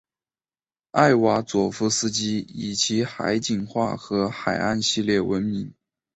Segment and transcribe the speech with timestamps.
[0.89, 5.75] 艾瓦佐夫斯基以其海景画和海岸系列闻名。